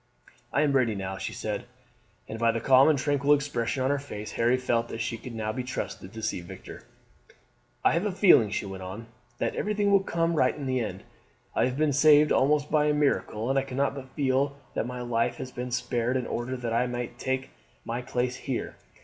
[0.51, 1.65] "I am ready now," she said,
[2.27, 5.37] and by the calm and tranquil expression of her face Harry felt that she could
[5.55, 6.85] be trusted to see Victor.
[7.85, 9.05] "I have a feeling," she went on,
[9.37, 11.03] "that everything will come right in the end.
[11.53, 15.01] I have been saved almost by a miracle, and I cannot but feel that my
[15.01, 17.51] life has been spared in order that I might take
[17.85, 18.77] my place here.